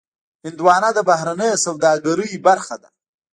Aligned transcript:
هندوانه 0.45 0.89
د 0.95 0.99
بهرنۍ 1.09 1.51
سوداګرۍ 1.65 2.31
برخه 2.45 2.75
ده. 2.81 2.89